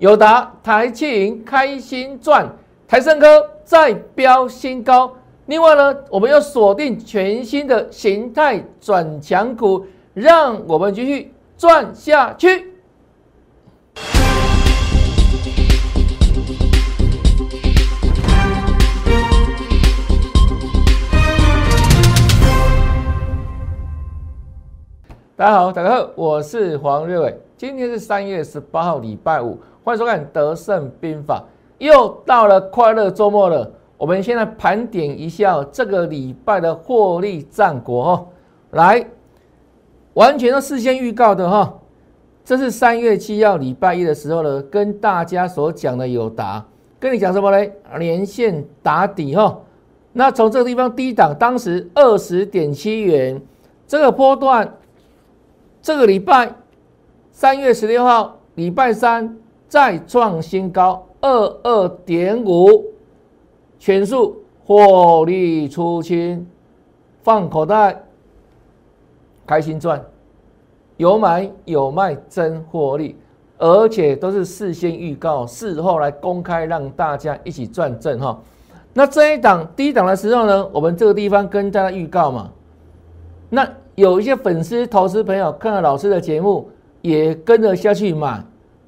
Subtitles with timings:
[0.00, 2.50] 友达、台气银开心赚，
[2.88, 5.14] 台盛科再飙新高。
[5.44, 9.84] 另外呢，我们要锁定全新的形态转强股，
[10.14, 12.72] 让我们继续赚下去。
[25.36, 27.38] 大家好，大家好，我是黄瑞伟。
[27.56, 29.58] 今天是三月十八号，礼拜五，
[29.90, 31.42] 欢迎收看《德胜兵法》。
[31.84, 38.26] 又到了快乐周末了，我们现在盘点一下这个礼拜的获利战果哦。
[38.70, 39.04] 来，
[40.14, 41.74] 完全都事先预告的哈。
[42.44, 46.64] 这是三月七号礼拜一的时候呢，跟大家所讲的有答，
[47.00, 47.72] 跟你讲什么呢？
[47.98, 49.58] 连线打底哈。
[50.12, 53.42] 那从这个地方低档，当时二十点七元，
[53.88, 54.72] 这个波段。
[55.82, 56.54] 这个礼拜
[57.32, 59.36] 三月十六号，礼拜三
[59.70, 61.30] 再创新高二
[61.62, 62.84] 二点五，
[63.78, 64.36] 全数
[64.66, 66.46] 获利出清，
[67.22, 68.02] 放口袋，
[69.46, 70.04] 开心赚，
[70.96, 73.16] 有买有卖真获利，
[73.56, 78.38] 而且都是事先预告，事后来公开让大家一起赚正哈。
[78.92, 82.50] 那这一档低档的时候呢，我们这个地方跟大家预告嘛，
[83.48, 83.66] 那。
[83.96, 86.70] 有一些粉丝、投资朋友看了老师的节目，
[87.02, 88.42] 也跟着下去买。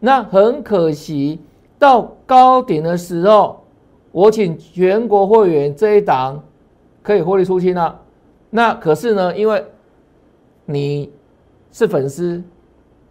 [0.04, 1.38] 那很可惜，
[1.78, 3.62] 到高点的时候，
[4.10, 6.42] 我请全国会员这一档
[7.04, 8.00] 可以获利出清了。
[8.50, 9.64] 那可是呢，因为
[10.64, 11.08] 你
[11.70, 12.42] 是粉丝，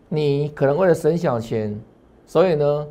[0.09, 1.79] 你可能为了省小钱，
[2.25, 2.87] 所以呢，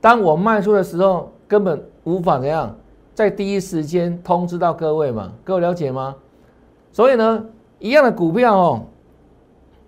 [0.00, 2.72] 当我卖出的时候，根本无法怎样
[3.14, 5.32] 在第一时间通知到各位嘛？
[5.42, 6.14] 各位了解吗？
[6.92, 7.44] 所以呢。
[7.82, 8.82] 一样的股票哦，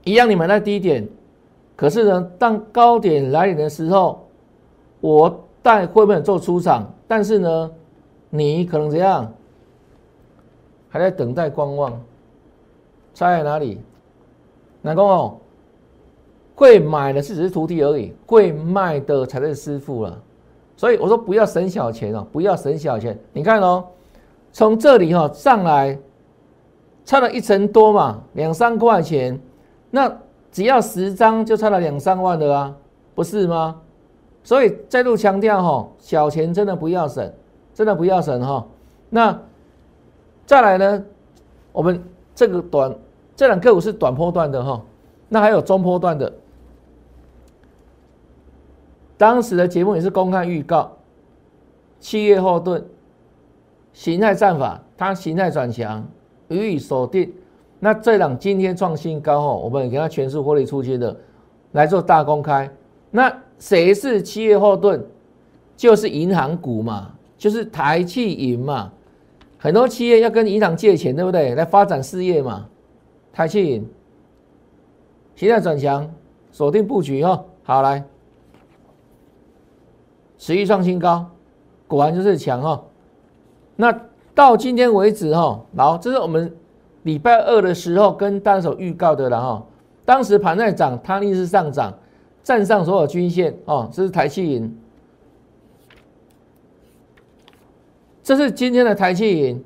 [0.02, 1.06] 一样你们在低点，
[1.75, 4.27] 可是呢，当高点来临的时候，
[5.01, 6.92] 我带会不会做出场？
[7.09, 7.70] 但是呢，
[8.31, 9.33] 你可能怎样，
[10.89, 11.92] 还在等待观望，
[13.14, 13.80] 差在哪里？
[14.80, 15.36] 南公哦，
[16.55, 20.23] 会买的是只是徒弟而已，会卖的才是师傅了。
[20.77, 23.19] 所以我说不要省小钱哦，不要省小钱。
[23.33, 23.85] 你看哦，
[24.52, 25.98] 从这里哈上来。
[27.05, 29.36] 差了一层多嘛，两三块钱，
[29.91, 30.17] 那
[30.52, 32.77] 只要十张就差了两三万的啊，
[33.14, 33.80] 不是吗？
[34.45, 37.33] 所以再度强调哈，小钱真的不要省，
[37.74, 38.64] 真的不要省哈。
[39.08, 39.40] 那
[40.45, 41.05] 再来呢，
[41.73, 42.01] 我们
[42.35, 42.95] 这个短
[43.35, 44.80] 这两个股是短波段的哈，
[45.29, 46.33] 那还有中波段的，
[49.17, 50.92] 当时的节目也是公开预告，
[51.98, 52.84] 七月后盾
[53.92, 56.07] 形态战法，它形态转强。
[56.48, 57.33] 予以锁定，
[57.85, 61.17] 那这档今天创新高哦，我们给它全数获利出清的
[61.73, 62.70] 来做大公开。
[63.11, 65.05] 那谁是七月后盾？
[65.77, 68.93] 就是银行股嘛，就是台气银嘛。
[69.59, 71.57] 很多企业要跟银行借钱，对不对？
[71.57, 72.69] 来发展事业嘛。
[73.33, 73.85] 台气银
[75.35, 76.09] 现在转强，
[76.53, 77.45] 锁定布局哦。
[77.64, 78.05] 好来，
[80.39, 81.27] 持续创新高，
[81.89, 82.85] 果然就是强哦。
[83.75, 83.93] 那。
[84.35, 86.57] 到今天为止，哈，好，这是我们
[87.02, 89.67] 礼拜二的时候跟大家所预告的了，哈。
[90.05, 91.95] 当时盘在涨，它逆势上涨，
[92.42, 94.77] 站上所有均线，哦，这是台气银，
[98.23, 99.64] 这是今天的台气银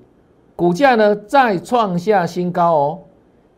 [0.54, 2.98] 股价呢再创下新高哦，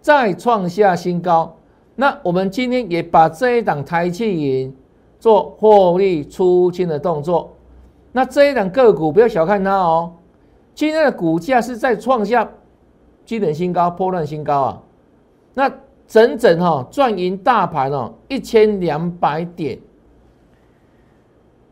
[0.01, 1.57] 再创下新高。
[1.97, 4.77] 那我们今天也把这一档台气银
[5.19, 7.57] 做获利出清的动作。
[8.13, 10.13] 那这一档个股不要小看它哦。
[10.75, 12.49] 今天的股价是在创下
[13.29, 14.83] 基本新高、破断新高啊！
[15.53, 15.71] 那
[16.07, 19.79] 整整哈赚赢大盘哦一千两百点。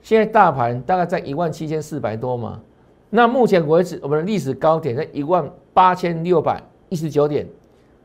[0.02, 2.60] 现在大盘大概在一万七千四百多嘛，
[3.08, 7.48] 那目前为止我们的历史高点在一万八千六百一十九点，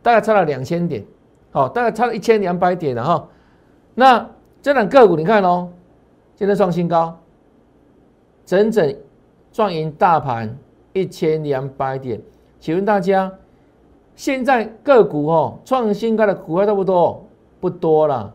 [0.02, 1.04] 大概差了两千点，
[1.52, 3.28] 好，大概差了一千两百点了哈。
[3.94, 4.30] 那
[4.62, 5.70] 这两个股你看哦，
[6.38, 7.20] 现在创新高，
[8.46, 8.96] 整整
[9.52, 10.58] 赚赢大盘。
[10.94, 12.22] 一千两百点，
[12.60, 13.32] 请问大家，
[14.22, 17.26] 现在个股哦创新高的股票多不多？
[17.60, 18.32] 不多了，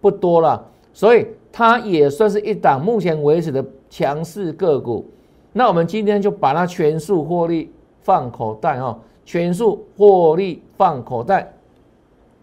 [0.00, 5.04] 不多了，所以它也算是一档目前为止的强势个股。
[5.52, 7.72] 那我们今天就把它全数获利
[8.02, 11.52] 放口袋哦，全数获利放口袋。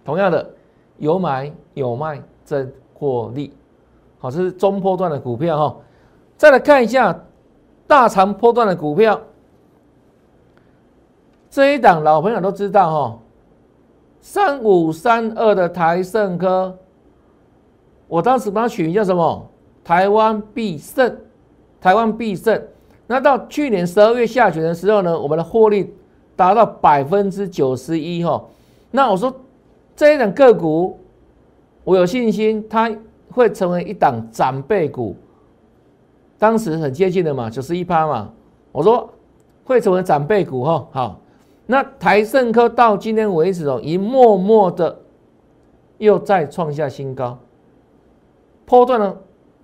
[0.03, 0.45] 同样的，
[0.97, 3.53] 有买有卖真获利。
[4.19, 5.77] 好，这是中波段的股票哈。
[6.35, 7.17] 再来看一下
[7.87, 9.17] 大长波段的股票。
[11.51, 13.19] 这一档老朋友都知道哈，
[14.21, 16.77] 三五三二的台盛科，
[18.07, 19.45] 我当时把它取名叫什么？
[19.83, 21.17] 台湾必胜，
[21.81, 22.59] 台湾必胜。
[23.05, 25.93] 那到去年十二月下旬的时候呢，我们的获利
[26.37, 28.41] 达到百分之九十一哈。
[28.89, 29.33] 那我说
[29.93, 30.97] 这一档个股，
[31.83, 32.89] 我有信心它
[33.29, 35.17] 会成为一档长辈股。
[36.39, 38.31] 当时很接近的嘛，九十一趴嘛。
[38.71, 39.09] 我说
[39.65, 40.87] 会成为长辈股哈。
[40.91, 41.19] 好，
[41.71, 44.99] 那台盛科到今天为止哦，已默默的
[45.99, 47.39] 又再创下新高，
[48.65, 49.17] 波段的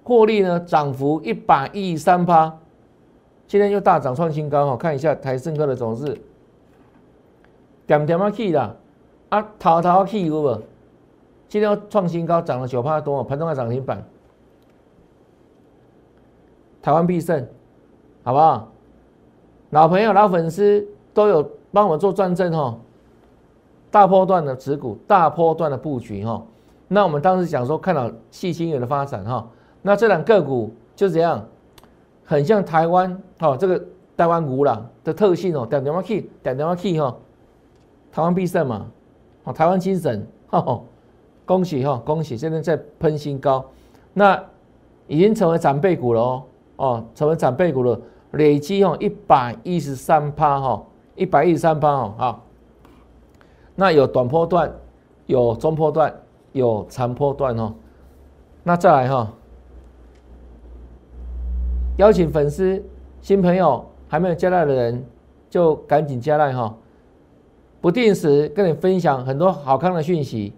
[0.05, 2.59] 获利呢涨幅一百一三趴。
[3.45, 6.17] 今天又大涨创新高哈，看一下台盛科的走势，
[7.85, 8.73] 点点啊去啦，
[9.27, 10.61] 啊头头去有无？
[11.49, 14.01] 今天创新高，涨了九趴多啊，盘中还涨停板，
[16.81, 17.45] 台湾必胜，
[18.23, 18.71] 好不好？
[19.71, 22.77] 老朋友、老粉丝都有帮我做转正哈，
[23.91, 26.43] 大波段的持股，大波段的布局哈。
[26.87, 29.47] 那我们当时讲说看到细心元的发展哈，
[29.81, 31.45] 那这两个股就这样。
[32.29, 33.81] 很像台湾，哦，这个
[34.17, 37.15] 台湾股啦的特性哦，点电话 key，点电话 key 哈，
[38.11, 38.85] 台湾必胜嘛，
[39.45, 40.81] 哦，台湾精神，哈，
[41.45, 43.63] 恭喜哈，恭喜，现在在喷新高，
[44.13, 44.43] 那
[45.07, 46.43] 已经成为长辈股了哦，
[46.75, 47.97] 哦，成为长辈股了，
[48.31, 50.83] 累积哦一百一十三趴哈，
[51.17, 52.43] 一百一十三趴哦，好，
[53.75, 54.71] 那有短波段，
[55.25, 56.13] 有中波段，
[56.53, 57.73] 有长波段哦，
[58.63, 59.33] 那再来哈。
[61.97, 62.81] 邀请粉丝、
[63.21, 65.03] 新朋友还没有加赖的人，
[65.49, 66.75] 就赶紧加赖哈！
[67.81, 70.53] 不定时跟你分享很多好看的讯息，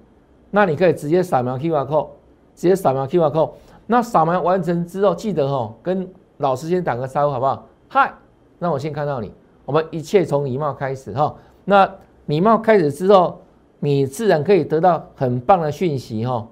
[0.51, 2.07] 那你可以直接扫描 QR code，
[2.53, 3.51] 直接扫描 QR code。
[3.87, 7.65] 那扫描完成之后，记得哈跟老师先打个招呼好不好？
[7.87, 8.13] 嗨，
[8.59, 9.31] 那我先看到你。
[9.69, 11.35] 我们一切从礼貌开始哈。
[11.63, 11.87] 那
[12.25, 13.39] 礼貌开始之后，
[13.77, 16.47] 你自然可以得到很棒的讯息哈。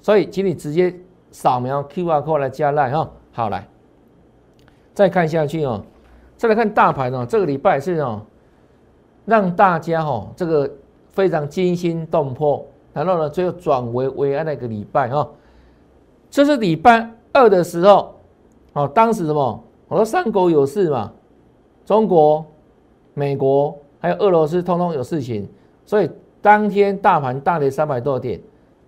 [0.00, 0.92] 所以，请你直接
[1.30, 3.08] 扫描 QR code 来加赖哈。
[3.30, 3.64] 好来。
[4.94, 5.80] 再看下去哦，
[6.36, 8.20] 再来看大盘哦，这个礼拜是哦，
[9.24, 10.68] 让大家哦这个
[11.12, 15.30] 非常惊心动魄，然后呢最后转为为安的一个礼拜哈，
[16.28, 18.16] 这是礼拜二的时候
[18.72, 19.64] 哦，当时什么？
[19.86, 21.12] 我说三国有事嘛，
[21.88, 22.44] 中国、
[23.14, 25.48] 美国还有俄罗斯通通有事情，
[25.86, 26.10] 所以
[26.42, 28.38] 当天大盘大跌三百多点，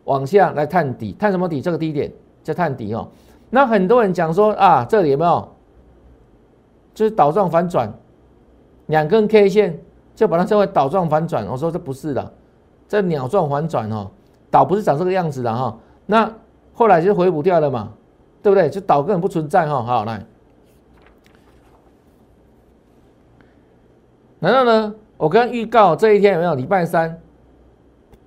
[0.04, 1.62] 往下来探底，探什么底？
[1.62, 2.12] 这个低点
[2.44, 3.08] 叫探底哦。
[3.48, 5.48] 那很多人讲说啊，这里有没有？
[6.92, 7.90] 就是倒状反转，
[8.88, 9.80] 两根 K 线
[10.14, 11.46] 就把它称为倒状反转。
[11.46, 12.30] 我说这不是的，
[12.86, 14.10] 这鸟状反转哦，
[14.50, 15.74] 倒不是长这个样子的哈。
[16.04, 16.30] 那
[16.74, 17.94] 后来就回补掉了嘛，
[18.42, 18.68] 对不对？
[18.68, 19.82] 就倒根本不存在哈。
[19.82, 20.22] 好来，
[24.40, 24.94] 难道呢？
[25.16, 26.54] 我刚刚预告这一天有没有？
[26.54, 27.20] 礼拜三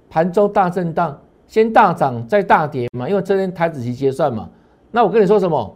[0.09, 4.49] 盘中大震荡，先大涨再大跌嘛，因为这天台子期结算嘛。
[4.91, 5.75] 那我跟你说什么？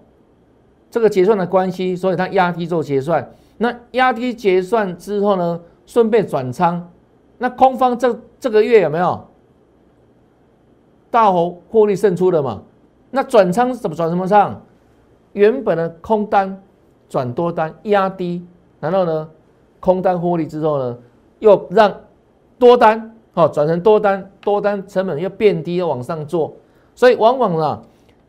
[0.90, 3.32] 这个结算的关系，所以它压低做结算。
[3.58, 6.88] 那压低结算之后呢，顺便转仓。
[7.40, 9.28] 那空方这这个月有没有
[11.10, 12.62] 大红获利胜出的嘛？
[13.10, 14.62] 那转仓怎么转什么仓？
[15.34, 16.62] 原本的空单
[17.10, 18.46] 转多单压低，
[18.80, 19.30] 然后呢，
[19.88, 20.98] 空单获利之后呢，
[21.40, 21.94] 又让
[22.60, 26.54] 多单哦转成多单，多单成本又变低，又往上做。
[26.94, 27.82] 所以往往呢。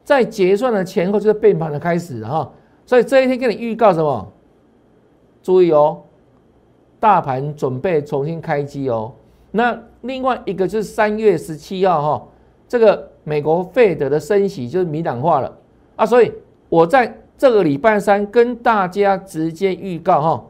[0.05, 2.51] 在结算的前后就是变盘的开始哈，
[2.87, 4.27] 所以这一天给你预告什么？
[5.43, 5.99] 注意哦，
[6.99, 9.13] 大盘准备重新开机哦。
[9.51, 12.27] 那另外一个就是三月十七号哈，
[12.67, 15.55] 这个美国费德的升息就是明朗化了
[15.97, 16.33] 啊，所以
[16.71, 20.45] 我在这个礼拜三跟大家直接预告哈，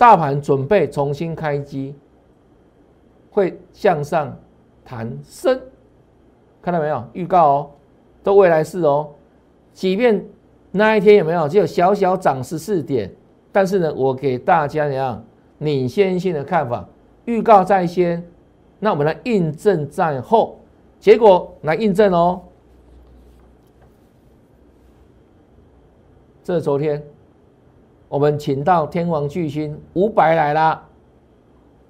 [0.00, 1.94] 大盘准备重新开机，
[3.30, 4.34] 会向上
[4.82, 5.60] 弹升，
[6.62, 7.04] 看到没有？
[7.12, 7.70] 预告哦。
[8.22, 9.10] 都未来式哦，
[9.74, 10.24] 即便
[10.70, 13.12] 那一天有没有只有小小涨十四点，
[13.52, 15.22] 但是呢，我给大家怎样
[15.58, 16.88] 领先性的看法，
[17.26, 18.22] 预告在先，
[18.78, 20.58] 那我们来印证在后，
[20.98, 22.40] 结果来印证哦。
[26.42, 27.02] 这是昨天
[28.10, 30.82] 我们请到天王巨星五百来啦，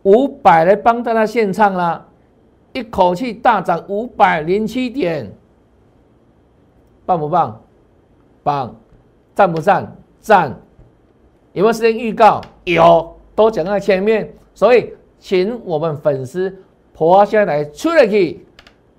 [0.02, 2.06] 五百来帮大家献唱啦，
[2.74, 5.32] 一口气大涨五百零七点。
[7.06, 7.58] 棒不棒？
[8.42, 8.76] 棒！
[9.34, 9.96] 赞不赞？
[10.20, 10.54] 赞！
[11.54, 12.42] 有没有时间预告？
[12.64, 14.30] 有，都讲在前面。
[14.54, 16.54] 所以，请我们粉丝
[16.92, 18.46] 婆下来出来去。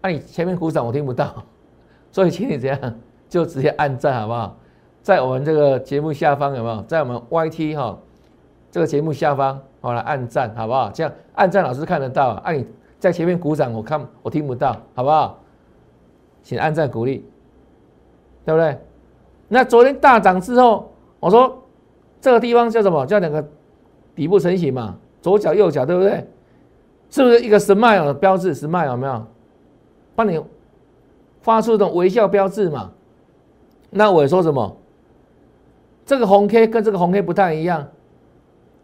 [0.01, 1.43] 那你前面鼓掌我听不到，
[2.11, 2.95] 所以请你这样
[3.29, 4.57] 就直接按赞好不好？
[5.01, 6.81] 在我们这个节目下方有没有？
[6.83, 7.97] 在我们 YT 哈
[8.69, 10.89] 这个节目下方，好来按赞好不好？
[10.91, 12.65] 这样按赞老师看得到，啊你
[12.99, 15.39] 在前面鼓掌我看我听不到，好不好？
[16.43, 17.25] 请按赞鼓励。
[18.43, 18.75] 对不对？
[19.47, 21.63] 那昨天大涨之后，我说
[22.19, 23.05] 这个地方叫什么？
[23.05, 23.47] 叫两个
[24.15, 26.27] 底部成型嘛，左脚右脚，对不对？
[27.11, 29.23] 是不是一个 smile 的标志？smile 有没有？
[30.15, 30.41] 帮你
[31.41, 32.91] 发出一种微笑标志嘛？
[33.91, 34.75] 那我说什么？
[36.11, 37.87] 这个红 K 跟这个红 K 不太一样，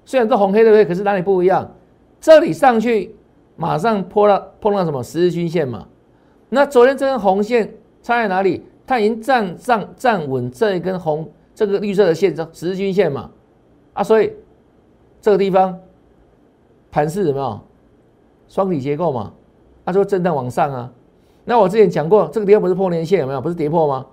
[0.06, 0.86] 虽然是红 K 对不对？
[0.86, 1.70] 可是哪里不一样？
[2.22, 3.14] 这里上去
[3.58, 5.90] 马上破了碰到什么十日均线嘛？
[6.48, 8.64] 那昨天这根红线插在哪里？
[8.86, 13.30] 它已经站上站稳这一根红这个绿色的线，这十日均线嘛？
[13.92, 14.32] 啊，所以
[15.20, 15.78] 这个地方
[16.90, 17.60] 盘势有没有
[18.48, 19.34] 双底结构嘛？
[19.84, 20.90] 它就震荡往上啊。
[21.44, 23.42] 那我之前讲过，这个地方不是破年线有没有？
[23.42, 24.06] 不是跌破吗？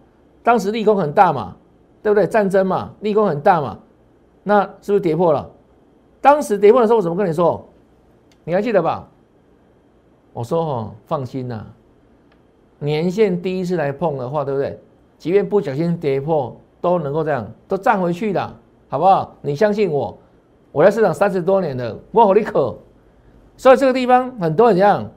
[0.43, 1.57] 当时利空很大嘛，
[2.05, 2.27] 对不对？
[2.27, 3.79] 战争嘛，利空很大嘛，
[4.43, 5.49] 那是不是跌破了？
[6.21, 7.67] 当时跌破的时候，我怎么跟你说？
[8.45, 9.09] 你还记得吧？
[10.35, 11.65] 我说哦，放心呐。
[12.79, 14.79] 年线第一次来碰的话，对不对？
[15.17, 18.53] 即便不小心跌破，都能够这样都站回去的，
[18.91, 19.35] 好不好？
[19.41, 20.15] 你相信我，
[20.73, 22.77] 我在市场三十多年了，我好你可。
[23.57, 25.11] 所以这个地方很多人这样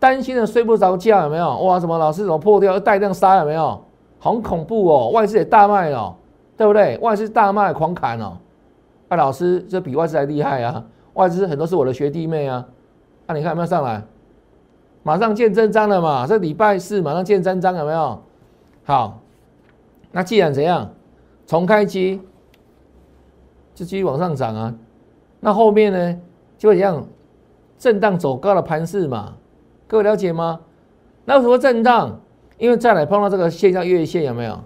[0.00, 1.58] 担心的睡不着觉，有没有？
[1.60, 2.80] 哇，什么老师怎么破掉？
[2.80, 3.80] 带量杀有没有？
[4.18, 5.10] 好恐怖哦！
[5.10, 6.16] 外资也大卖了，
[6.56, 6.98] 对不对？
[6.98, 8.36] 外资大卖狂砍哦。
[9.08, 10.84] 那老师这比外资还厉害啊！
[11.14, 12.66] 外资很多是我的学弟妹啊。
[13.26, 14.02] 那你看有没有上来？
[15.04, 16.26] 马上见真章了嘛？
[16.26, 18.20] 这礼拜四马上见真章，有没有？
[18.84, 19.20] 好，
[20.12, 20.90] 那既然怎样，
[21.46, 22.20] 重开机
[23.74, 24.74] 就继续往上涨啊。
[25.40, 26.20] 那后面呢，
[26.58, 27.06] 就一样
[27.78, 29.34] 震荡走高的盘势嘛。
[29.86, 30.60] 各位了解吗？
[31.24, 32.20] 那为什么震荡？
[32.58, 34.60] 因为再来碰到这个线叫月线，有没有？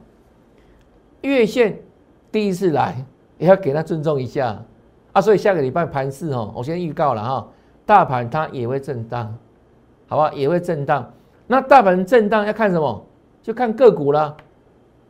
[1.21, 1.79] 月线
[2.33, 3.05] 第一次来
[3.39, 4.61] 也要给他尊重一下
[5.13, 5.21] 啊。
[5.21, 7.49] 所以下个礼拜盘势哦，我先预告了哈，
[7.87, 9.33] 大盘它也会震荡。
[10.09, 11.11] 好吧，也会震荡。
[11.47, 13.07] 那大盘震荡要看什么？
[13.43, 14.37] 就看个股了，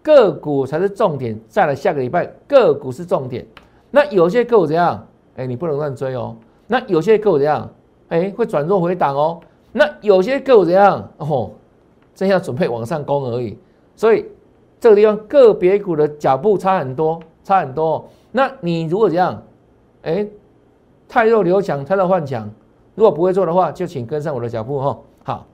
[0.02, 1.38] 个股才是重点。
[1.48, 3.46] 再来下个礼拜，个股是重点。
[3.90, 5.06] 那有些个股怎样？
[5.36, 6.36] 哎，你不能乱追哦。
[6.66, 7.68] 那有些个股怎样？
[8.08, 9.40] 哎，会转弱回档哦。
[9.72, 11.10] 那有些个股怎样？
[11.18, 11.50] 哦，
[12.14, 13.58] 正要准备往上攻而已。
[13.94, 14.26] 所以
[14.80, 18.08] 这个地方个别股的脚步差很多，差很多。
[18.30, 19.42] 那你如果怎样？
[20.02, 20.26] 哎，
[21.08, 22.50] 太弱留强，太弱换强。
[22.94, 24.98] 如果不会做的话，就请跟上我的脚步哈。
[25.24, 25.46] 好，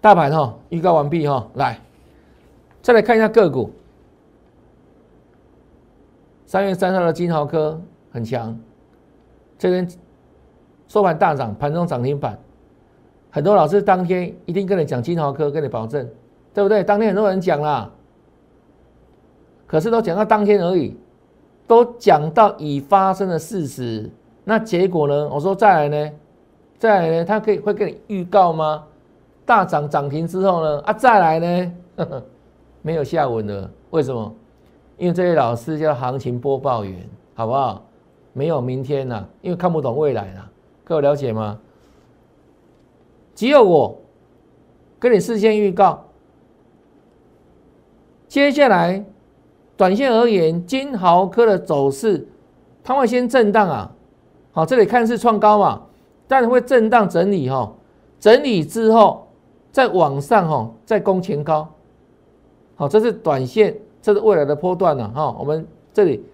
[0.00, 1.80] 大盘哈预告完毕哈，来
[2.80, 3.70] 再来看一下个股。
[6.46, 8.58] 三月三号的金豪科很强，
[9.58, 9.90] 这边
[10.86, 12.38] 收盘大涨，盘中涨停板。
[13.32, 16.06] 很多老师当天一定跟你讲金豪科，跟你保证，
[16.52, 16.84] 对不对？
[16.84, 17.90] 当天很多人讲啦，
[19.66, 20.94] 可是都讲到当天而已，
[21.66, 24.10] 都讲到已发生的事实。
[24.44, 25.28] 那结果呢？
[25.32, 26.12] 我说再来呢，
[26.78, 28.84] 再来呢，他可以会给你预告吗？
[29.46, 30.80] 大涨涨停之后呢？
[30.80, 31.72] 啊，再来呢？
[32.82, 33.70] 没有下文了。
[33.90, 34.30] 为什么？
[34.98, 37.82] 因为这位老师叫行情播报员，好不好？
[38.34, 40.50] 没有明天了，因为看不懂未来了。
[40.84, 41.58] 各位了解吗？
[43.34, 43.98] 只有我
[44.98, 46.04] 跟你事先预告，
[48.28, 49.04] 接下来
[49.76, 52.28] 短线而言，金豪科的走势，
[52.84, 53.92] 它会先震荡啊。
[54.52, 55.82] 好，这里看似创高嘛，
[56.28, 57.72] 但会震荡整理哈，
[58.20, 59.26] 整理之后
[59.70, 61.66] 再往上哈，再攻前高。
[62.76, 65.34] 好，这是短线，这是未来的波段了哈。
[65.38, 66.24] 我们这里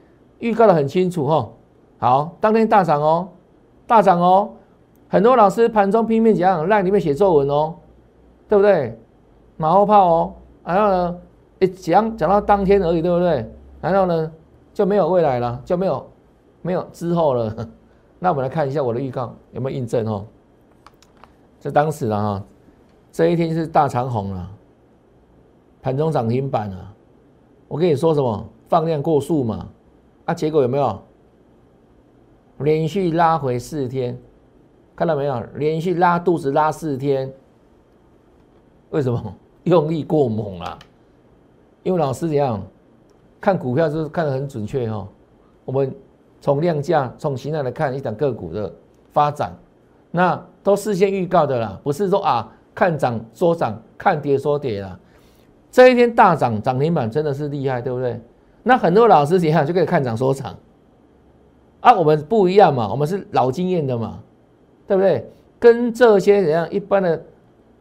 [0.40, 1.48] 预告的很清楚哈。
[1.98, 3.28] 好，当天大涨哦，
[3.86, 4.50] 大涨哦，
[5.08, 7.74] 很多老师盘中拼命讲，让里面写作文哦，
[8.48, 8.98] 对不对？
[9.56, 10.34] 马后炮哦，
[10.64, 11.18] 然后呢，
[11.60, 13.50] 一讲讲到当天而已，对不对？
[13.80, 14.32] 然后呢，
[14.74, 16.06] 就没有未来了，就没有
[16.62, 17.68] 没有之后了。
[18.20, 20.24] 那我们来看一下我的预告有没有印证哦？
[21.60, 22.44] 这当时了哈，
[23.10, 24.50] 这一天是大长红了，
[25.80, 26.92] 盘中涨停板啊！
[27.66, 28.46] 我跟你说什么？
[28.68, 29.68] 放量过速嘛？
[30.26, 31.00] 啊，结果有没有？
[32.58, 34.18] 连续拉回四天，
[34.98, 35.40] 看到没有？
[35.54, 37.32] 连续拉肚子拉四天，
[38.90, 39.34] 为什么？
[39.62, 40.78] 用力过猛了。
[41.84, 42.60] 因为老师怎样
[43.40, 45.06] 看股票就是看得很准确哈，
[45.64, 45.94] 我们。
[46.40, 48.72] 从量价、从形态来看一档个股的
[49.10, 49.52] 发展，
[50.12, 54.96] 那都事先预告的啦，不是说啊看涨说涨，看跌说跌啦。
[55.68, 58.20] 这一天大涨涨停板真的是厉害，对不对？
[58.62, 60.54] 那很多老师怎样就可以看涨说涨
[61.80, 61.92] 啊？
[61.92, 64.20] 我们不一样嘛，我们是老经验的嘛，
[64.88, 65.30] 对不对？
[65.60, 67.22] 跟这些怎样一般的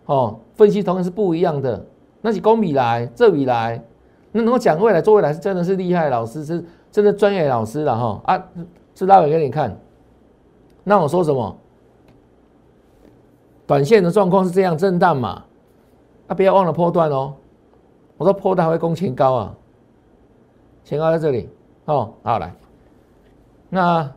[0.06, 1.84] 哦分析同样是不一样的。
[2.22, 3.84] 那是公米来，这米来，
[4.32, 6.64] 那能够讲未来做未来是真的是厉害老师是。
[6.90, 8.44] 真的专业老师了哈啊，
[8.96, 9.78] 是拉尾给你看。
[10.84, 11.56] 那我说什么？
[13.68, 15.44] 短线的状况是这样震荡嘛？
[16.28, 17.36] 啊，不要忘了破段哦。
[18.18, 19.56] 我说破它会攻前高啊，
[20.84, 21.50] 前高在这里
[21.86, 22.52] 哦，好来，
[23.70, 24.12] 那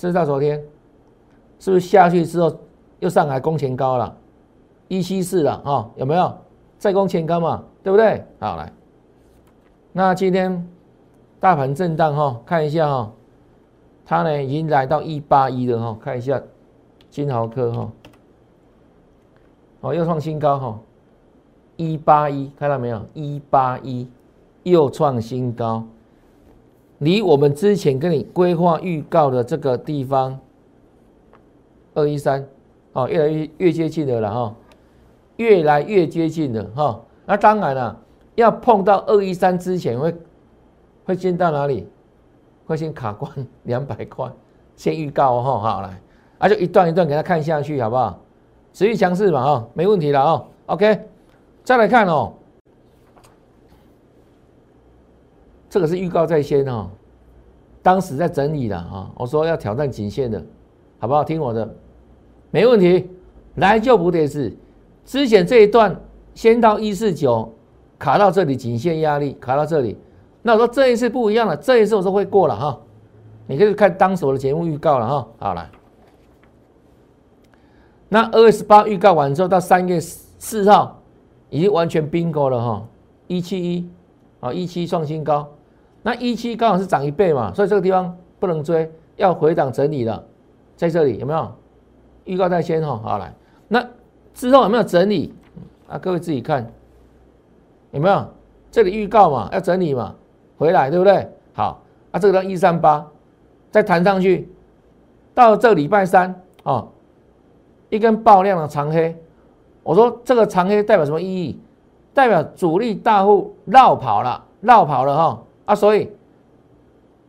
[0.00, 0.58] 这到昨天
[1.58, 2.50] 是不是下去之后
[3.00, 4.16] 又上来攻前高了？
[4.88, 6.34] 一七四了啊，有没有
[6.78, 7.62] 再攻前高嘛？
[7.82, 8.24] 对不对？
[8.38, 8.72] 好来，
[9.92, 10.66] 那今天
[11.38, 13.12] 大盘震荡哈，看一下哈，
[14.06, 16.40] 它呢已经来到一八一了哈，看一下
[17.10, 17.92] 金豪科哈。
[19.82, 20.80] 哦，又创新高哈，
[21.76, 23.04] 一八一，看到没有？
[23.12, 24.08] 一八一
[24.62, 25.84] 又创新高，
[27.00, 30.38] 离我们之前跟你规划预告的这个地方
[31.94, 32.46] 二一三，
[32.92, 34.54] 哦，越来越越接近的了哈，
[35.36, 37.00] 越来越接近的哈。
[37.26, 37.96] 那当然了，
[38.34, 40.14] 要碰到二一三之前会
[41.04, 41.86] 会先到哪里？
[42.66, 43.30] 会先卡关
[43.64, 44.30] 两百块，
[44.76, 46.00] 先预告哈，好来，
[46.38, 48.18] 那就一段一段给他看下去，好不好？
[48.72, 51.00] 持续强势嘛，啊，没问题了哦，OK，
[51.64, 52.32] 再来看哦，
[55.70, 56.90] 这个是预告在先哦，
[57.80, 60.44] 当时在整理的啊，我说要挑战颈线的，
[60.98, 61.24] 好不好？
[61.24, 61.74] 听我的，
[62.50, 63.08] 没问题，
[63.54, 64.52] 来就不得是，
[65.06, 65.98] 之前这一段
[66.34, 67.50] 先到一四九，
[67.98, 69.96] 卡到这里颈线压力，卡到这里，
[70.42, 72.80] 那我说这一次不一样了，这一次我说会过了哈，
[73.46, 75.70] 你可以看当时我的节目预告了哈，好了。
[78.08, 81.00] 那二月十八预告完之后，到三月四号
[81.48, 82.88] 已经完全 bingo 了哈，
[83.28, 83.88] 一七一
[84.40, 85.48] 啊，一七创新高，
[86.02, 90.24] 那一期刚好是涨一倍嘛，所以这个地方不能追，要回档整理了，
[90.76, 91.52] 在这里有没有
[92.24, 93.00] 预告在先哈？
[93.02, 93.34] 好来，
[93.68, 93.86] 那
[94.32, 95.34] 之后有没有整理
[95.88, 95.98] 啊？
[95.98, 96.70] 各位自己看
[97.90, 98.26] 有没有？
[98.70, 100.14] 这里预告嘛，要整理嘛，
[100.56, 101.28] 回来对不对？
[101.52, 103.06] 好，啊，这个到一三八
[103.70, 104.48] 再弹上去，
[105.34, 106.86] 到这礼拜三啊。
[107.88, 109.16] 一根爆量的长黑，
[109.82, 111.60] 我说这个长黑代表什么意义？
[112.14, 115.74] 代表主力大户绕跑了，绕跑了哈啊！
[115.74, 116.10] 所以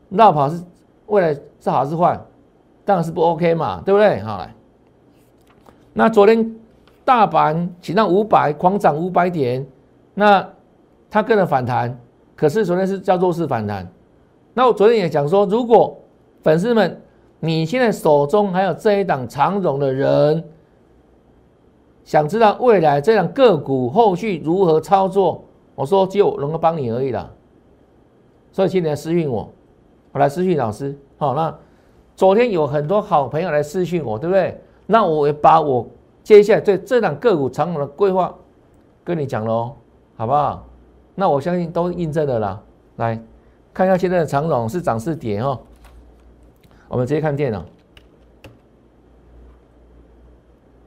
[0.09, 0.63] 绕跑是
[1.07, 2.19] 未来是好是坏？
[2.83, 4.19] 当然是不 OK 嘛，对不对？
[4.21, 4.53] 好来，
[5.93, 6.55] 那昨天
[7.05, 9.65] 大盘起到五百狂涨五百点，
[10.13, 10.47] 那
[11.09, 11.97] 它跟着反弹，
[12.35, 13.87] 可是昨天是叫做是反弹。
[14.53, 15.97] 那我昨天也讲说，如果
[16.41, 17.01] 粉丝们。
[17.43, 20.43] 你现在手中还有这一档长荣的人，
[22.03, 25.43] 想知道未来这档个股后续如何操作？
[25.73, 27.27] 我说就能够帮你而已啦。
[28.51, 29.49] 所以今天私讯我，
[30.11, 30.97] 我来私讯老师。
[31.17, 31.57] 好，那
[32.15, 34.59] 昨天有很多好朋友来私讯我，对不对？
[34.85, 35.87] 那我也把我
[36.23, 38.35] 接下来对这档个股长荣的规划
[39.03, 39.75] 跟你讲喽，
[40.15, 40.65] 好不好？
[41.15, 42.63] 那我相信都印证了啦。
[42.97, 43.19] 来
[43.73, 45.59] 看一下现在的长荣是涨是跌哈。
[46.89, 47.63] 我们直接看电脑，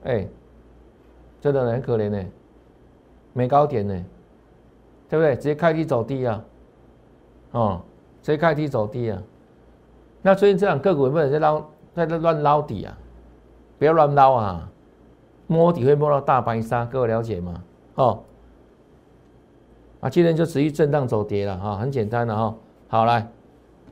[0.02, 0.28] 哎，
[1.40, 2.22] 真的很可怜呢，
[3.32, 4.04] 没高点呢，
[5.08, 5.34] 对不对？
[5.34, 6.44] 直接开低走低啊，
[7.54, 7.80] 哦，
[8.20, 9.22] 所以开低走低啊。
[10.22, 11.62] 那最近这两个股有没有在捞，
[11.94, 12.96] 在这乱捞底啊？
[13.78, 14.68] 不要乱捞啊，
[15.46, 17.62] 摸底会摸到大白鲨，各位了解吗？
[17.94, 18.20] 哦，
[20.00, 22.54] 啊，今天就持续震荡走跌了哈，很简单的哈。
[22.88, 23.28] 好来，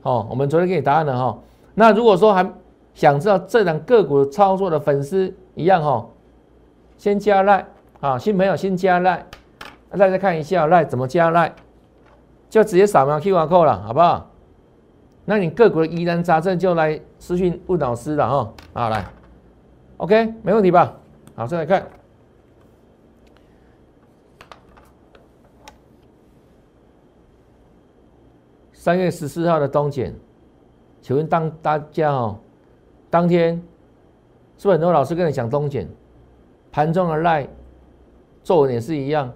[0.01, 1.39] 哦，我们昨天给你答案了哈。
[1.75, 2.49] 那如果说还
[2.93, 6.05] 想知道这两个股操作的粉丝一样哈，
[6.97, 7.65] 先加赖
[7.99, 9.25] 啊，新朋友先加赖，
[9.91, 11.53] 大家看一下赖怎么加赖，
[12.53, 14.29] 就直接扫描 Q R code 了，好不好？
[15.25, 19.03] 那你个股的疑难杂症就来私讯问老师了哈，好来
[19.97, 20.93] ，OK，没问题吧？
[21.33, 21.83] 好，再来看
[28.71, 30.13] 三月十四号的东检。
[31.01, 32.37] 请问当大家哦，
[33.09, 33.55] 当天
[34.59, 35.89] 是不是很多老师跟你讲东检
[36.71, 37.47] 盘中的赖
[38.43, 39.33] 作文也是一样，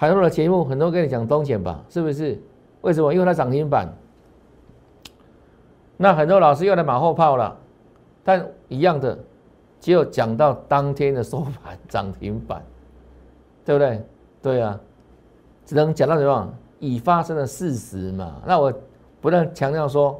[0.00, 2.40] 盘中的节目很多跟你讲东检吧，是不是？
[2.80, 3.12] 为什么？
[3.12, 3.86] 因为它涨停板。
[5.98, 7.54] 那很多老师又来马后炮了，
[8.24, 9.18] 但一样的，
[9.78, 12.64] 只有讲到当天的收盘涨停板，
[13.62, 14.02] 对不对？
[14.40, 14.80] 对啊，
[15.66, 18.40] 只能讲到什么已发生的事实嘛。
[18.46, 18.72] 那我
[19.20, 20.18] 不断强调说。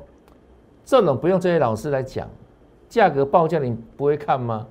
[0.84, 2.28] 这种不用这些老师来讲，
[2.88, 4.66] 价格报价你不会看吗？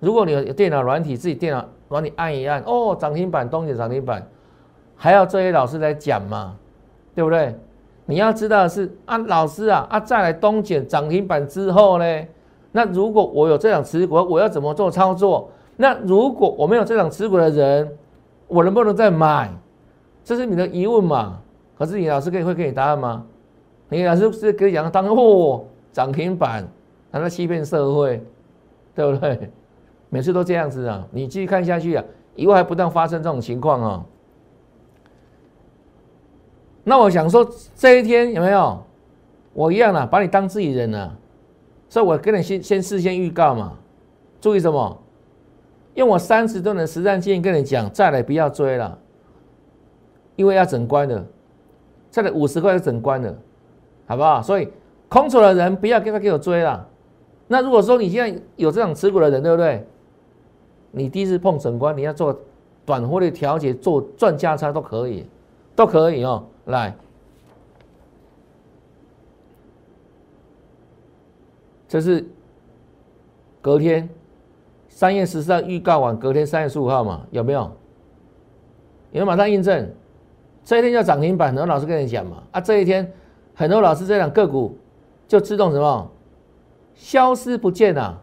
[0.00, 4.26] 如果你有电脑软体，自己电脑软体按一按，哦，涨停板，东西涨停板，
[4.96, 6.56] 还要这些老师来讲吗？
[7.14, 7.54] 对不对？
[8.04, 12.24] 你要知道的是啊，老师啊啊，再来东检涨停板之后呢，
[12.72, 15.50] 那如果我有这种持股，我要怎么做操作？
[15.76, 17.90] 那如果我没有这种持股的人，
[18.48, 19.50] 我能不能再买？
[20.22, 21.38] 这是你的疑问嘛？
[21.78, 23.24] 可是你老师可以会给你答案吗？
[23.88, 26.66] 你老师是给你讲当哦涨停板，
[27.12, 28.22] 他在欺骗社会，
[28.94, 29.50] 对不对？
[30.08, 34.06] 每次都这样子啊，你继续看下去啊，以后还不断发生这种情况啊。
[36.84, 38.82] 那我想说，这一天有没有
[39.52, 41.16] 我一样啊，把你当自己人啊，
[41.88, 43.76] 所以我跟你先先事先预告嘛，
[44.40, 45.02] 注意什么？
[45.94, 48.98] 用我三十吨的实战经验跟你讲，再来不要追了，
[50.36, 51.26] 因为要整关的，
[52.10, 53.34] 再来五十块就整关了，
[54.06, 54.40] 好不好？
[54.42, 54.68] 所以
[55.08, 56.86] 空手的人不要跟他给我追了。
[57.48, 59.86] 那如果说你现在有这种持股的人，对不对？
[60.96, 62.34] 你第一次碰整关，你要做
[62.86, 65.26] 短货的调节，做赚价差都可以，
[65.74, 66.42] 都可以哦。
[66.64, 66.96] 来，
[71.86, 72.26] 这是
[73.60, 74.08] 隔天
[74.88, 77.60] 三月十四号预告完，隔天三月十五号嘛，有没有？
[77.60, 77.68] 有
[79.12, 79.92] 没有马上印证？
[80.64, 82.42] 这一天叫涨停板，很多老师跟你讲嘛。
[82.52, 83.12] 啊，这一天
[83.54, 84.78] 很多老师这两个股
[85.28, 86.10] 就自动什么
[86.94, 88.18] 消失不见了，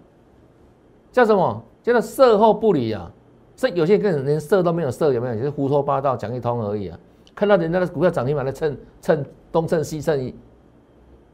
[1.12, 1.64] 叫什么？
[1.84, 3.12] 叫做售后不理啊。
[3.56, 5.36] 这有些人连设都没有设，有没有？
[5.36, 6.98] 就是胡说八道讲一通而已啊。
[7.36, 10.18] 看到人家的股票涨停板，来蹭蹭东蹭西蹭，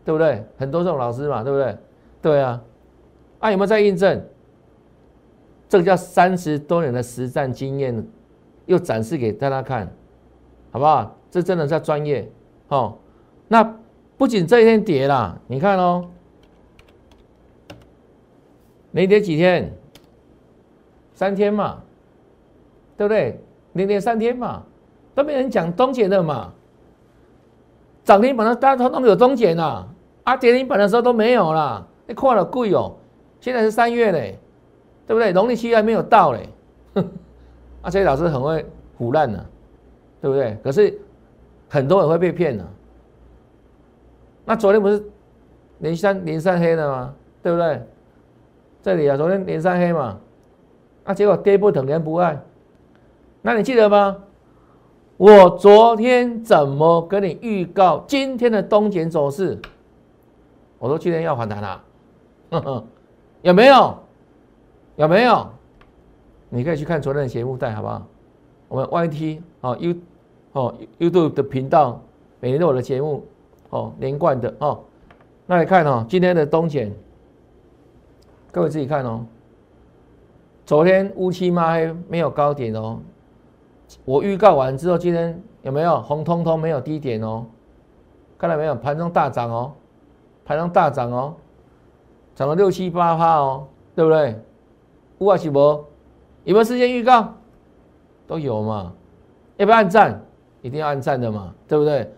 [0.04, 0.44] 对不对？
[0.58, 1.78] 很多这种老师嘛，对不对？
[2.22, 2.62] 对啊，
[3.40, 4.22] 啊有没有在印证？
[5.70, 8.06] 这个叫三十多年的实战经验，
[8.66, 9.88] 又展示给大家看，
[10.72, 11.16] 好不好？
[11.32, 12.30] 这真的叫专业
[12.70, 12.98] 哦。
[13.48, 13.64] 那
[14.18, 16.10] 不仅这一天跌了，你看哦，
[18.92, 19.72] 没跌几天？
[21.20, 21.84] 三天嘛，
[22.96, 23.38] 对不对？
[23.74, 24.64] 连连三天嘛。
[25.14, 26.54] 都没人讲终结的嘛，
[28.06, 29.86] 涨停板的大家都没有东检呐，
[30.24, 32.96] 啊跌停板的时候都没有啦，你看了贵哦，
[33.42, 34.40] 现在是三月嘞，
[35.06, 35.34] 对不对？
[35.34, 36.48] 农历七月还没有到嘞，
[37.82, 38.66] 啊这些老师很会
[38.98, 39.46] 胡乱呢，
[40.22, 40.58] 对不对？
[40.64, 40.98] 可是
[41.68, 42.66] 很多人会被骗的，
[44.46, 45.04] 那昨天不是
[45.80, 47.14] 连三连三黑的吗？
[47.44, 47.82] 对不对？
[48.82, 50.18] 这里啊，昨天连三黑嘛，
[51.10, 52.40] 那结果跌不疼连不爱，
[53.42, 54.16] 那你记得吗？
[55.18, 59.60] 我昨天怎么跟你预告今天的东检走势？
[60.78, 61.84] 我说今天要反弹了，
[63.42, 63.98] 有没有？
[64.98, 65.50] 有没有？
[66.48, 68.06] 你可以去看昨天的节目带，好不好？
[68.68, 69.96] 我们 YT 哦 U
[70.52, 72.00] 哦 YouTube 的频道
[72.40, 73.26] 每年都有的节目
[73.72, 74.82] 哦连贯的哦。
[75.48, 76.94] 那你看哦，今天的东检，
[78.52, 79.26] 各位自己看哦。
[80.70, 83.00] 昨天乌漆嘛黑，没有高点哦。
[84.06, 86.60] 我预告完之后，今天有没有红彤彤？
[86.60, 87.44] 没有低点哦，
[88.38, 88.76] 看到没有？
[88.76, 89.74] 盘中大涨哦，
[90.46, 91.34] 盘中大涨哦，
[92.36, 94.40] 涨了六七八趴哦，对不对？
[95.18, 95.84] 乌啊起博
[96.44, 97.34] 有没有事先预告？
[98.28, 98.94] 都有嘛？
[99.58, 100.24] 要不要按赞？
[100.62, 102.14] 一定要按赞的嘛，对不对？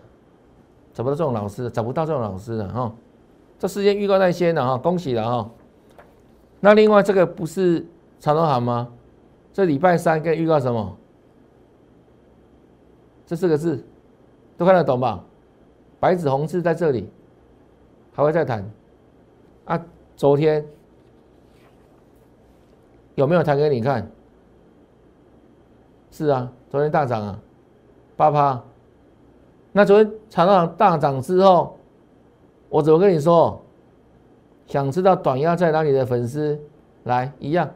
[0.92, 2.92] 找不到这种老师，找不到这种老师的哈。
[3.58, 5.50] 这事先预告在先的哈，恭喜了哈。
[6.60, 7.86] 那另外这个不是
[8.22, 8.88] 长隆行吗？
[9.52, 10.96] 这礼拜三跟预告什么？
[13.26, 13.84] 这四个字
[14.56, 15.24] 都看得懂吧？
[15.98, 17.10] 白纸红字在这里，
[18.12, 18.64] 还会再谈
[19.64, 19.84] 啊？
[20.14, 20.64] 昨天
[23.16, 24.08] 有没有谈给你看？
[26.12, 27.40] 是啊，昨天大涨啊，
[28.16, 28.62] 八趴。
[29.72, 31.76] 那昨天长浪大涨之后，
[32.68, 33.60] 我怎么跟你说？
[34.68, 36.60] 想知道短压在哪里的粉丝
[37.02, 37.68] 来一样，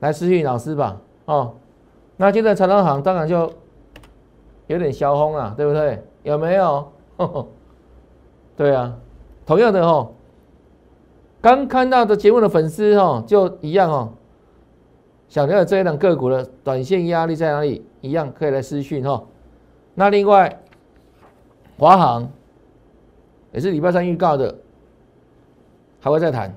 [0.00, 1.00] 来私讯老师吧。
[1.24, 1.54] 哦，
[2.16, 3.52] 那现在长浪行当然就。
[4.68, 6.04] 有点销风了，对不对？
[6.24, 6.92] 有没有？
[8.54, 8.94] 对啊，
[9.46, 10.12] 同样的哦，
[11.40, 14.12] 刚看到的节目的粉丝哦，就一样哦。
[15.30, 17.82] 想了解这一档个股的短线压力在哪里？
[18.02, 19.24] 一样可以来私讯哈。
[19.94, 20.60] 那另外，
[21.78, 22.30] 华航
[23.52, 24.54] 也是礼拜三预告的，
[25.98, 26.54] 还会再谈。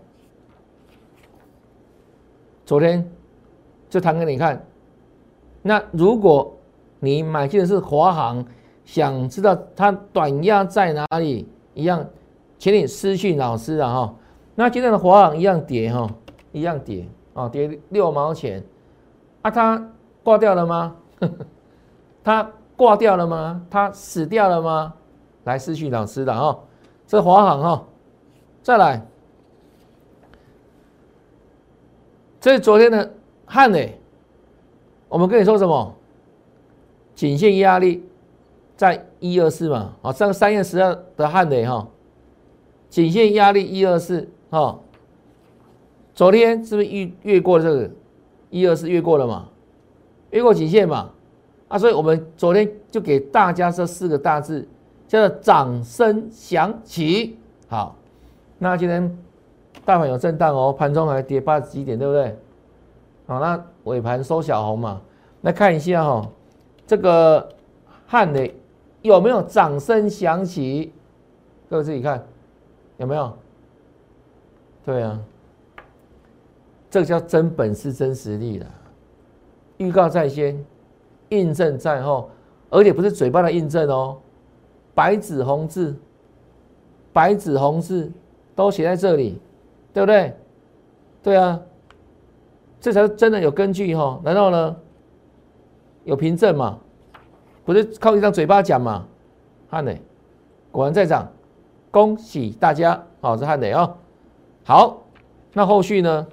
[2.65, 3.10] 昨天
[3.91, 4.65] 就弹给你看。
[5.62, 6.58] 那如果
[7.01, 8.43] 你买进的是华航，
[8.86, 11.47] 想知道它短压在哪里？
[11.73, 12.04] 一样，
[12.58, 14.15] 请你私讯老师啊哈。
[14.56, 16.10] 那今天的华航一样跌哈，
[16.51, 18.63] 一样跌啊，跌六毛钱。
[19.41, 19.91] 啊，它
[20.23, 20.95] 挂掉了吗？
[22.23, 23.65] 它挂掉了吗？
[23.69, 24.93] 它死掉了吗？
[25.43, 26.60] 来私讯老师的哈，
[27.06, 27.86] 这华航哈，
[28.62, 29.06] 再来，
[32.39, 33.13] 这是昨天的
[33.53, 33.99] 汉磊，
[35.09, 35.93] 我们跟你说什么？
[37.13, 38.01] 颈线压力
[38.77, 41.85] 在一二四嘛，好，上三月十二的汉雷哈，
[42.89, 44.79] 颈线压力一二四哈，
[46.15, 47.91] 昨天是不是越越过这个
[48.49, 49.49] 一二四越过了嘛？
[50.29, 51.11] 越过颈线嘛？
[51.67, 54.65] 啊，所以我们昨天就给大家这四个大字，
[55.09, 57.37] 叫做掌声响起。
[57.67, 57.97] 好，
[58.59, 59.17] 那今天
[59.83, 62.33] 大盘有震荡哦，盘中还跌八十几点，对不对？
[63.32, 65.02] 好，那尾盘收小红嘛，
[65.44, 66.30] 来看一下哈，
[66.86, 67.48] 这个
[68.06, 68.54] 汉雷
[69.04, 70.91] 有没有掌声响起？
[71.70, 72.22] 各位自己看
[72.98, 73.32] 有没有？
[74.84, 75.17] 对啊，
[76.89, 78.65] 这个叫真本事、真实力的。
[79.78, 80.62] 预告在先，
[81.30, 82.30] 印证在后，
[82.70, 84.17] 而且不是嘴巴的印证哦，
[84.94, 85.96] 白纸红字，
[87.13, 88.12] 白纸红字
[88.58, 89.39] 都写在这里，
[89.94, 90.36] 对不对？
[91.24, 91.58] 对啊，
[92.82, 94.20] 这才是真的有根据哈。
[94.24, 94.76] 难道呢，
[96.04, 96.78] 有凭证嘛？
[97.63, 99.06] 不是靠一张嘴巴讲嘛？
[99.70, 100.02] 汉磊
[100.72, 101.32] 果然在涨，
[101.91, 103.02] 恭喜大家！
[103.22, 103.96] 好，是汉磊哦。
[104.65, 104.98] 好，
[105.54, 106.28] 那后续呢？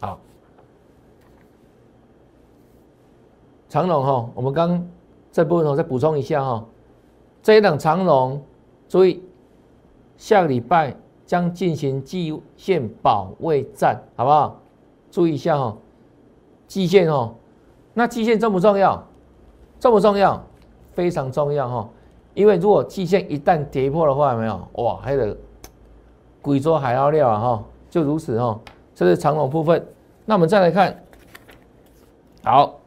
[0.00, 0.18] 好，
[3.68, 4.86] 长龙哈，我们刚
[5.30, 6.64] 这部分我再补充一下哈，
[7.42, 8.42] 这一档长龙，
[8.88, 9.22] 注意
[10.16, 14.60] 下个礼拜将进行季线保卫战，好不好？
[15.10, 15.76] 注意一下哈，
[16.66, 17.34] 季线哦，
[17.94, 19.06] 那季线重不重要？
[19.78, 20.42] 重不重要？
[20.92, 21.88] 非常重要哈，
[22.34, 24.68] 因为如果季线一旦跌破的话，没有？
[24.74, 25.36] 哇，还得。
[26.42, 28.58] 贵州海捞料啊，哈，就如此哈，
[28.94, 29.86] 这是长龙部分。
[30.24, 31.02] 那我们再来看，
[32.42, 32.80] 好，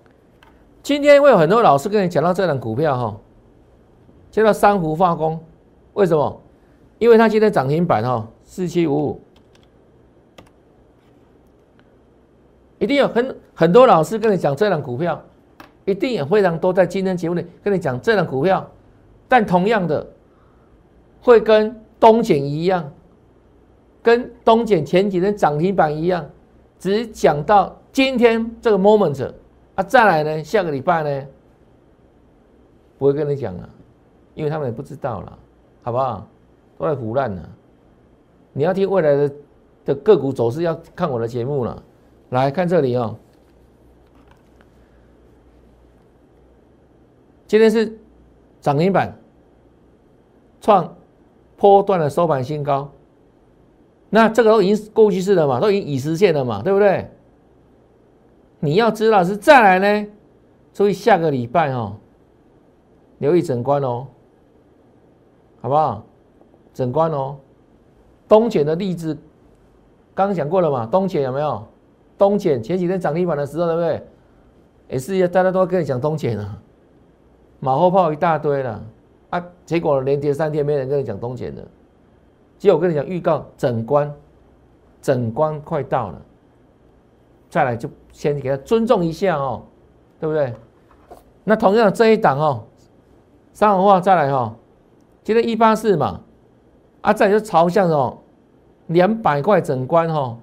[0.82, 3.16] 今天会有很多老师跟你讲到这档股票哈，
[4.32, 5.40] 叫做珊瑚化工，
[5.94, 6.42] 为什么？
[6.98, 9.22] 因为它今天涨停板哈，四七五五，
[12.84, 15.24] 一定有很很多老师跟你讲这档股票，
[15.86, 18.70] 一定也非常多在今天节目里跟你讲这档股票，
[19.26, 20.06] 但同样的
[21.22, 22.92] 会跟东碱一样。
[24.02, 26.30] 跟东碱前几天涨停板一样，
[26.78, 29.32] 只讲到今天这个 moment
[29.76, 31.26] 啊，再来呢，下个礼拜呢，
[32.98, 33.70] 不会跟你讲了，
[34.36, 35.40] 因为他们也不知道了，
[35.84, 36.28] 好不好？
[36.78, 37.42] 都在胡乱呢。
[38.52, 39.34] 你要听未来的
[39.86, 41.82] 的个股走势，要看我的节目了。
[42.42, 43.18] 来看这里哦，
[47.48, 48.00] 今天是
[48.62, 49.18] 涨停板，
[50.62, 50.96] 创
[51.58, 52.90] 波段的收盘新高。
[54.10, 57.10] 那这个都已经过去式了嘛，都已经已实现了嘛，对不对？
[58.60, 60.08] 你要知道是再来呢，
[60.72, 61.98] 所以下个礼拜哦，
[63.18, 64.08] 留意整关哦，
[65.62, 66.06] 好不好？
[66.74, 67.38] 整关哦，
[68.28, 69.16] 东碱的例子
[70.16, 71.68] 刚刚讲过了嘛，东碱有没有？
[72.18, 74.08] 东碱前几天涨停板的时候，对不对？
[74.90, 76.58] 也是大家都跟你讲东碱啊，
[77.60, 78.84] 马后炮一大堆了
[79.30, 81.66] 啊，结果连跌三天，没人跟你讲东碱的。
[82.58, 84.14] 结果我跟你讲，预告整关，
[85.02, 86.22] 整关快到了，
[87.50, 89.64] 再来就先给他尊重一下哦，
[90.20, 90.54] 对不对？
[91.44, 92.64] 那同样这一档哦，
[93.52, 94.56] 三文化再来哈，
[95.24, 96.22] 今天一八四嘛，
[97.02, 98.20] 啊，再就朝向哦
[98.88, 100.38] 两百块整关哈，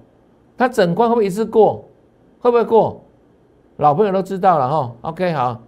[0.61, 1.83] 它整关会不会一次过？
[2.39, 3.01] 会不会过？
[3.77, 4.95] 老朋友都知道了哈。
[5.01, 5.59] OK，好，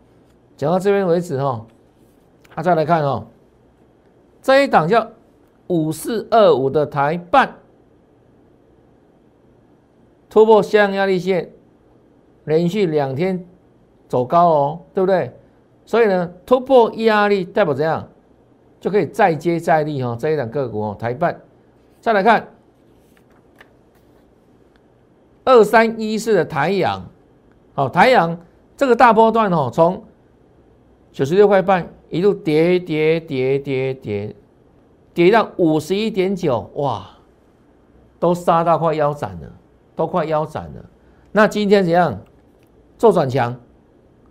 [0.56, 1.65] 讲到这边为止哈，
[2.53, 3.25] 啊，再来看哦，
[4.39, 5.10] 这一档叫。
[5.67, 7.56] 五四二五的台半
[10.29, 11.49] 突破下压力线，
[12.43, 13.43] 连续两天
[14.08, 15.32] 走高哦，对不对？
[15.86, 18.08] 所以呢，突破压力代表怎样，
[18.79, 20.15] 就可以再接再厉哈。
[20.19, 21.41] 这一档个股哦，台半
[21.99, 22.45] 再来看
[25.43, 27.06] 二三一四的台阳，
[27.73, 28.38] 好，台阳
[28.77, 30.03] 这个大波段哦，从
[31.12, 34.36] 九十六块半一路跌跌跌跌跌。
[35.13, 37.08] 跌到五十一点九，哇，
[38.19, 39.47] 都杀到快腰斩了，
[39.95, 40.84] 都快腰斩了。
[41.32, 42.19] 那今天怎样？
[42.97, 43.56] 做转强，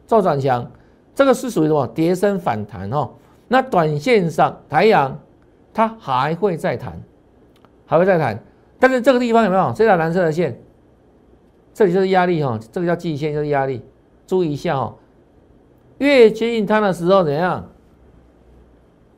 [0.09, 0.69] 做转强，
[1.15, 1.87] 这个是属于什么？
[1.87, 3.11] 跌升反弹哦。
[3.47, 5.17] 那短线上，台阳
[5.73, 7.01] 它还会再弹，
[7.87, 8.43] 还会再弹。
[8.81, 10.61] 但是这个地方有没有这条蓝色的线？
[11.75, 13.83] 这里就是压力哈，这个叫季线，就是压力。
[14.27, 14.95] 注意一下哦，
[15.99, 17.69] 越接近它的时候怎样，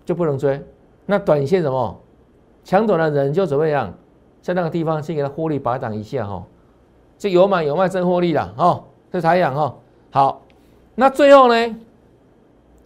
[0.04, 0.60] 就不能追。
[1.06, 2.00] 那短线什么
[2.64, 3.92] 抢短的人就怎么样，
[4.40, 6.44] 在那个地方先给他获利拔档一下哈，
[7.18, 9.76] 就有买有卖真获利了哦，这才养哈
[10.10, 10.42] 好，
[10.94, 11.76] 那最后呢，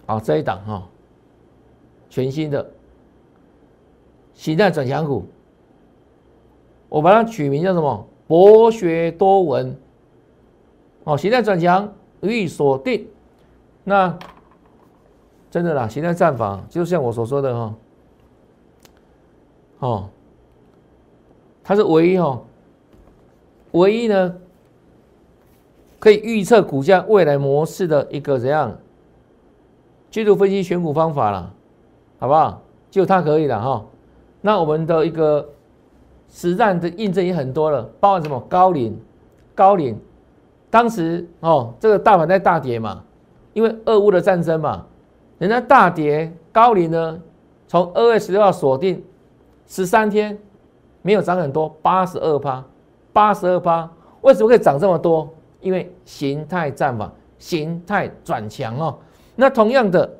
[0.07, 0.89] 好这一档哈，
[2.11, 2.69] 全新的
[4.35, 5.25] 形态转强股，
[6.89, 8.07] 我把它取名叫什么？
[8.29, 9.77] 博学多闻，
[11.03, 13.09] 哦，形态转强予以锁定，
[13.83, 14.17] 那
[15.51, 17.75] 真的啦，形态战法就像我所说的哈。
[19.81, 20.09] 哦，
[21.65, 22.45] 它是唯一哦，
[23.73, 24.37] 唯一呢
[25.99, 28.79] 可以预测股价未来模式的一个怎样
[30.11, 31.55] 技术分析选股方法了，
[32.19, 32.63] 好不好？
[32.91, 33.85] 就它可以了哈。
[34.41, 35.49] 那我们的一个
[36.31, 39.01] 实战的印证也很多了，包含什么高领、
[39.55, 39.99] 高领、
[40.71, 43.03] 当时哦，这个大盘在大跌嘛，
[43.55, 44.87] 因为俄乌的战争嘛，
[45.39, 47.21] 人家大跌，高龄呢
[47.67, 49.03] 从二月十六号锁定
[49.67, 50.39] 十三天，
[51.03, 52.65] 没有涨很多，八十二趴，
[53.13, 55.29] 八十二趴，为什么可以涨这么多？
[55.61, 58.99] 因为形态战法，形态转强哦。
[59.35, 60.11] 那同样的，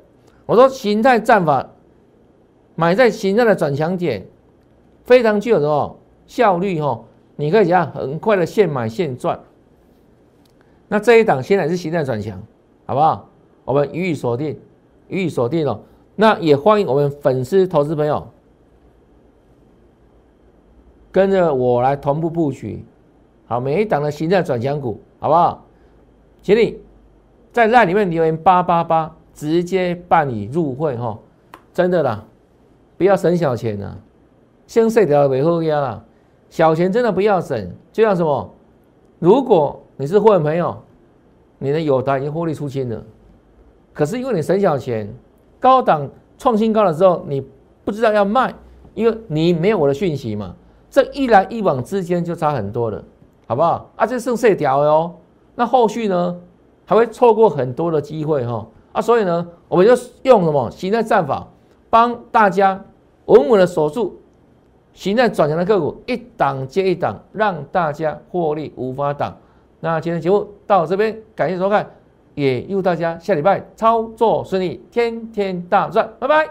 [0.45, 1.69] 我说形态战法
[2.75, 4.25] 买在形态的转强点，
[5.05, 5.98] 非常具有什么
[6.29, 7.01] 效率哈？
[7.37, 9.39] 你可以讲很快的现买现赚。
[10.87, 12.39] 那这一档现在是形态转强，
[12.85, 13.27] 好不好？
[13.65, 14.59] 我们予以锁定，
[15.07, 15.81] 予以锁定了。
[16.15, 18.27] 那也欢迎我们粉丝投资朋友
[21.11, 22.85] 跟着我来同步布局，
[23.47, 25.01] 好，每一档的形态转强股。
[25.19, 25.65] 好不好？
[26.41, 26.77] 请你
[27.51, 31.17] 在赖里面留言八八八，直接办理入会哈！
[31.73, 32.23] 真的啦，
[32.97, 33.97] 不要省小钱呐，
[34.67, 36.05] 先睡掉尾后压啦。
[36.49, 38.49] 小钱真的不要省，就像什么？
[39.19, 40.75] 如果你是会员朋友，
[41.57, 43.03] 你的友达已经获利出清了，
[43.93, 45.13] 可是因为你省小钱，
[45.59, 47.45] 高档创新高的时候，你
[47.83, 48.53] 不知道要卖，
[48.93, 50.55] 因为你没有我的讯息嘛，
[50.89, 53.03] 这一来一往之间就差很多了。
[53.45, 53.89] 好不好？
[53.95, 55.15] 啊，这剩四条哦。
[55.55, 56.39] 那后续呢，
[56.85, 58.67] 还会错过很多的机会哈。
[58.91, 61.47] 啊，所以呢，我们就用什么形态战法，
[61.89, 62.85] 帮大家
[63.25, 64.21] 稳稳的守住
[64.99, 69.33] 形态转强的个股，一档接一档，让大家获利无法挡。
[69.79, 71.89] 那今天节目到这边，感谢收看，
[72.35, 76.45] 也祝大家下礼拜操作顺利，天天大赚，拜拜。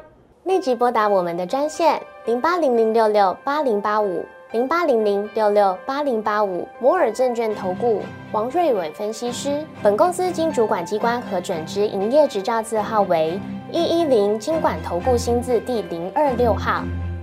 [0.45, 4.25] 立即拨打我们的专线零八零零六六八零八五。
[4.53, 8.01] 零八零零六六八零八五摩尔证券投顾
[8.33, 13.39] 王瑞伟分析师，本公司经主管机关核准之营业执照字号为
[13.71, 16.83] 一一零金管投顾新字第零二六号。